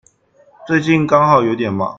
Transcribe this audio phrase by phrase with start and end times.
[0.65, 1.87] 最近剛好有點忙